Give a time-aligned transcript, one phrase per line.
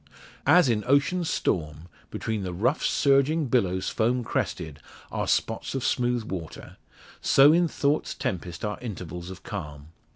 [0.47, 4.79] As in ocean's storm, between the rough surging billows foam crested,
[5.11, 6.77] are spots of smooth water,
[7.21, 9.89] so in thought's tempest are intervals of calm.